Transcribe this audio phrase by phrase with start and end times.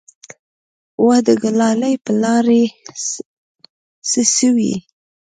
[1.05, 2.63] وه د ګلالي پلاره
[4.09, 4.73] څه سوې.